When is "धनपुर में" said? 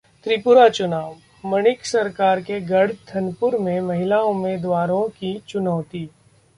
3.09-3.79